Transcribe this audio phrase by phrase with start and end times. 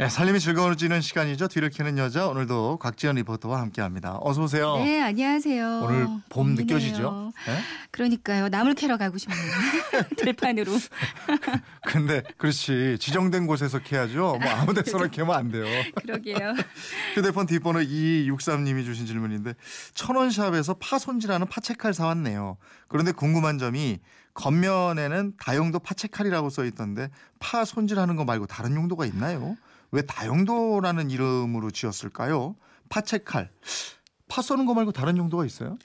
[0.00, 1.48] 네, 삶이 즐거워지는 시간이죠.
[1.48, 4.16] 뒤를 캐는 여자 오늘도 곽지연 리포터와 함께합니다.
[4.22, 4.78] 어서 오세요.
[4.78, 5.82] 네, 안녕하세요.
[5.84, 6.64] 오늘 봄 봄이네요.
[6.64, 7.32] 느껴지죠?
[7.46, 7.58] 네?
[7.90, 8.48] 그러니까요.
[8.48, 9.38] 나물 캐러 가고 싶네요.
[10.16, 10.72] 들판으로.
[11.86, 14.38] 근데 그렇지 지정된 곳에서 캐야죠.
[14.40, 15.66] 뭐 아무 데서나 캐면 안 돼요.
[15.96, 16.54] 그러게요.
[17.14, 19.52] 휴대폰 뒷번호 2263님이 주신 질문인데
[19.92, 22.56] 천원샵에서 파 손질하는 파채칼 사왔네요.
[22.88, 23.98] 그런데 궁금한 점이
[24.32, 29.58] 겉면에는 다용도 파채칼이라고 써 있던데 파 손질하는 거 말고 다른 용도가 있나요?
[29.92, 32.56] 왜 다용도라는 이름으로 지었을까요?
[32.88, 33.50] 파채칼.
[34.28, 35.76] 파 써는 거 말고 다른 용도가 있어요?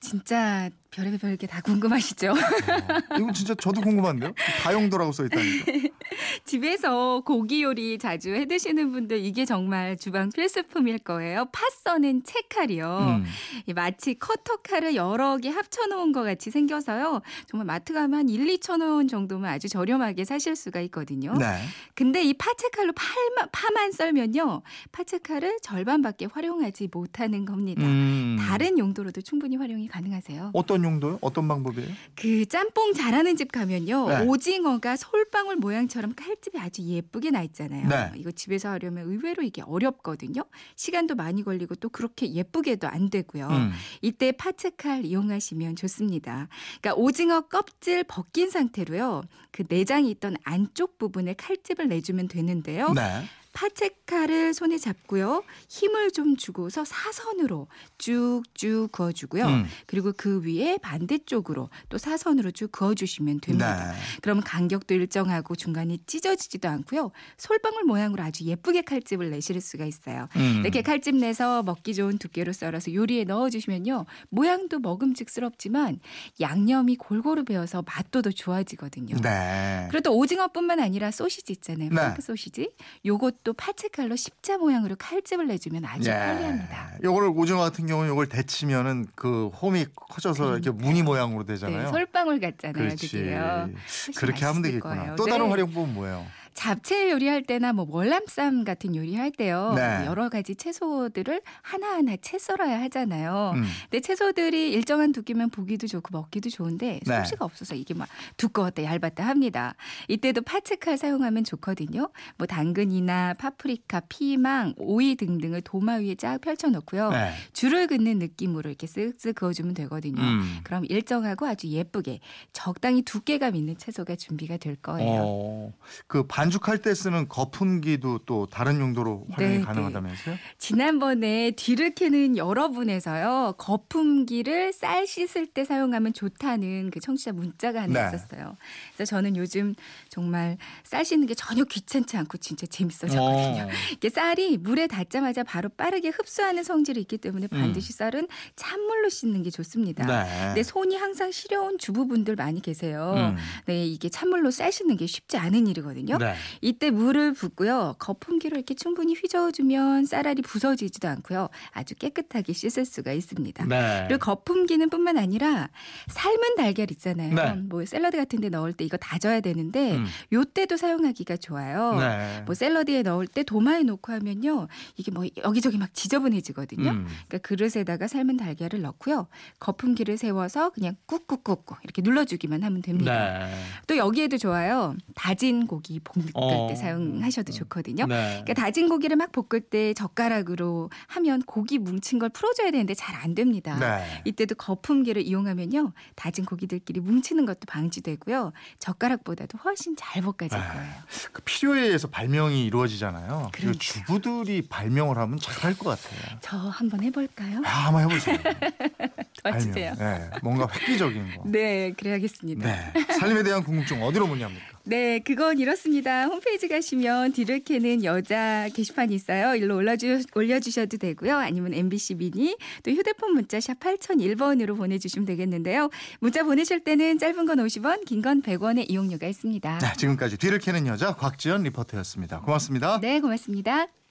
[0.00, 2.32] 진짜 별의별 별게 다 궁금하시죠?
[2.32, 4.34] 어, 이건 진짜 저도 궁금한데요.
[4.62, 5.88] 다용도라고 써 있다니까.
[6.44, 11.46] 집에서 고기 요리 자주 해 드시는 분들 이게 정말 주방 필수품일 거예요.
[11.50, 13.22] 파 써는 채칼이요.
[13.22, 13.24] 음.
[13.66, 17.22] 이 마치 커터칼을 여러 개 합쳐 놓은 것 같이 생겨서요.
[17.46, 21.32] 정말 마트 가면 한 1, 2천 원 정도면 아주 저렴하게 사실 수가 있거든요.
[21.38, 21.46] 네.
[21.94, 24.60] 근데 이 파채칼로 팔만, 파만 썰면요.
[24.92, 27.82] 파채칼을 절반밖에 활용하지 못하는 겁니다.
[27.82, 28.36] 음.
[28.38, 30.50] 다른 용도로도 충분히 활용이 가능하세요.
[30.52, 31.18] 어떤 용도요?
[31.20, 31.88] 어떤 방법이에요?
[32.14, 34.08] 그 짬뽕 잘하는 집 가면요.
[34.08, 34.26] 네.
[34.26, 37.88] 오징어가 솔방울 모양처럼 칼집이 아주 예쁘게 나 있잖아요.
[37.88, 38.12] 네.
[38.16, 40.44] 이거 집에서 하려면 의외로 이게 어렵거든요.
[40.76, 43.48] 시간도 많이 걸리고 또 그렇게 예쁘게도 안 되고요.
[43.48, 43.72] 음.
[44.00, 46.48] 이때 파츠칼 이용하시면 좋습니다.
[46.80, 49.22] 그러니까 오징어 껍질 벗긴 상태로요.
[49.50, 52.92] 그 내장이 있던 안쪽 부분에 칼집을 내주면 되는데요.
[52.92, 53.24] 네.
[53.52, 55.44] 파채칼을 손에 잡고요.
[55.68, 59.46] 힘을 좀 주고서 사선으로 쭉쭉 그어주고요.
[59.46, 59.66] 음.
[59.86, 63.92] 그리고 그 위에 반대쪽으로 또 사선으로 쭉 그어주시면 됩니다.
[63.92, 63.98] 네.
[64.22, 67.12] 그러면 간격도 일정하고 중간이 찢어지지도 않고요.
[67.36, 70.28] 솔방울 모양으로 아주 예쁘게 칼집을 내실 수가 있어요.
[70.36, 70.60] 음.
[70.60, 74.06] 이렇게 칼집 내서 먹기 좋은 두께로 썰어서 요리에 넣어주시면요.
[74.30, 76.00] 모양도 먹음직스럽지만
[76.40, 79.16] 양념이 골고루 배어서 맛도 더 좋아지거든요.
[79.22, 79.86] 네.
[79.90, 81.90] 그리고 또 오징어뿐만 아니라 소시지 있잖아요.
[81.90, 81.94] 네.
[81.94, 82.70] 프랑크 소시지.
[83.04, 86.98] 요것 도 파채칼로 십자 모양으로 칼집을 내주면 아주 편리합니다.
[87.02, 91.84] 요거를 오징어 같은 경우는 요걸 데치면은 그 홈이 커져서 이렇게 무늬 모양으로 되잖아요.
[91.84, 92.72] 네, 솔방울 같잖아요.
[92.72, 93.08] 그렇지.
[93.08, 93.70] 그게요.
[94.16, 94.94] 그렇게 하면 되겠구나.
[94.94, 95.16] 거예요.
[95.16, 95.50] 또 다른 네.
[95.50, 96.24] 활용법은 뭐예요?
[96.54, 99.72] 잡채 요리할 때나 뭐 월남쌈 같은 요리할 때요.
[99.74, 100.04] 네.
[100.06, 103.52] 여러 가지 채소들을 하나하나 채 썰어야 하잖아요.
[103.56, 103.64] 음.
[103.90, 107.16] 근데 채소들이 일정한 두께면 보기도 좋고 먹기도 좋은데 네.
[107.16, 109.74] 솜씨가 없어서 이게 막 두꺼웠다 얇았다 합니다.
[110.08, 112.10] 이때도 파츠칼 사용하면 좋거든요.
[112.36, 117.10] 뭐 당근이나 파프리카, 피망, 오이 등등을 도마 위에 쫙 펼쳐 놓고요.
[117.10, 117.32] 네.
[117.52, 120.20] 줄을 긋는 느낌으로 이렇게 쓱쓱 그어 주면 되거든요.
[120.22, 120.60] 음.
[120.64, 122.20] 그럼 일정하고 아주 예쁘게
[122.52, 125.22] 적당히 두께감 있는 채소가 준비가 될 거예요.
[125.24, 125.72] 어,
[126.06, 130.36] 그 반죽할 때 쓰는 거품기도 또 다른 용도로 활용이 네, 가능하다면서요?
[130.58, 138.16] 지난번에 뒤를 캐는 여러분에서요 거품기를 쌀 씻을 때 사용하면 좋다는 그 청취자 문자가 하나 네.
[138.16, 138.56] 있었어요.
[138.96, 139.74] 그래서 저는 요즘
[140.08, 143.62] 정말 쌀 씻는 게 전혀 귀찮지 않고 진짜 재밌어졌거든요.
[143.62, 143.68] 어.
[143.92, 147.18] 이게 쌀이 물에 닿자마자 바로 빠르게 흡수하는 성질이 있기 음.
[147.18, 148.26] 때문에 반드시 쌀은
[148.56, 150.06] 찬물로 씻는 게 좋습니다.
[150.06, 150.46] 네.
[150.46, 153.14] 근데 손이 항상 시려운 주부분들 많이 계세요.
[153.16, 153.36] 음.
[153.66, 156.18] 네, 이게 찬물로 쌀 씻는 게 쉽지 않은 일이거든요.
[156.18, 156.31] 네.
[156.60, 157.96] 이때 물을 붓고요.
[157.98, 161.48] 거품기로 이렇게 충분히 휘저어주면 쌀알이 부서지지도 않고요.
[161.70, 163.66] 아주 깨끗하게 씻을 수가 있습니다.
[163.66, 164.04] 네.
[164.08, 165.68] 그리고 거품기는 뿐만 아니라
[166.08, 167.34] 삶은 달걀 있잖아요.
[167.34, 167.52] 네.
[167.54, 170.06] 뭐 샐러드 같은 데 넣을 때 이거 다져야 되는데 음.
[170.32, 171.96] 요때도 사용하기가 좋아요.
[171.98, 172.42] 네.
[172.46, 174.68] 뭐 샐러드에 넣을 때 도마에 놓고 하면요.
[174.96, 176.90] 이게 뭐 여기저기 막 지저분해지거든요.
[176.90, 177.06] 음.
[177.28, 179.28] 그러니까 그릇에다가 삶은 달걀을 넣고요.
[179.58, 183.38] 거품기를 세워서 그냥 꾹꾹꾹꾹 이렇게 눌러주기만 하면 됩니다.
[183.38, 183.54] 네.
[183.86, 184.96] 또 여기에도 좋아요.
[185.14, 185.98] 다진 고기
[186.34, 186.66] 볶을 어.
[186.68, 188.06] 때 사용하셔도 좋거든요.
[188.06, 188.42] 네.
[188.44, 193.34] 그러니까 다진 고기를 막 볶을 때 젓가락으로 하면 고기 뭉친 걸 풀어줘야 되는데 잘 안
[193.36, 193.78] 됩니다.
[193.78, 194.22] 네.
[194.24, 195.92] 이때도 거품기를 이용하면요.
[196.16, 198.52] 다진 고기들끼리 뭉치는 것도 방지되고요.
[198.80, 200.56] 젓가락보다도 훨씬 잘 볶아질 네.
[200.58, 200.92] 거예요.
[201.32, 203.50] 그 필요에 의해서 발명이 이루어지잖아요.
[203.52, 203.72] 그리고.
[203.74, 206.38] 주부들이 발명을 하면 잘할 것 같아요.
[206.40, 207.62] 저 한번 해볼까요?
[207.64, 208.36] 아, 한번 해보세요.
[209.44, 209.94] 도와주세요.
[209.98, 210.30] 네.
[210.42, 211.42] 뭔가 획기적인 거.
[211.46, 212.66] 네, 그래야겠습니다.
[212.66, 212.92] 네.
[213.20, 214.71] 살림에 대한 궁금증 어디로 문의합니까?
[214.84, 216.24] 네, 그건 이렇습니다.
[216.26, 219.54] 홈페이지 가시면 뒤를 캐는 여자 게시판이 있어요.
[219.54, 221.36] 일로 올려주, 올려주셔도 되고요.
[221.36, 225.88] 아니면 MBC 미니 또 휴대폰 문자 샵 8001번으로 보내주시면 되겠는데요.
[226.20, 229.78] 문자 보내실 때는 짧은 건 50원, 긴 건 100원의 이용료가 있습니다.
[229.78, 232.40] 네, 지금까지 뒤를 캐는 여자 곽지연 리포터였습니다.
[232.40, 233.00] 고맙습니다.
[233.00, 234.01] 네, 고맙습니다.